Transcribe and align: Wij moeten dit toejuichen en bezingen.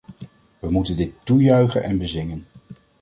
Wij 0.59 0.69
moeten 0.71 0.95
dit 0.97 1.13
toejuichen 1.25 1.83
en 1.83 1.97
bezingen. 1.97 2.47